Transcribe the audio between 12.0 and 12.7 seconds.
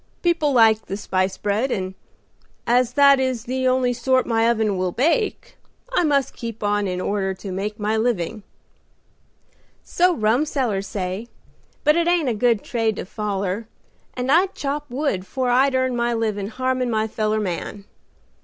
ain't a good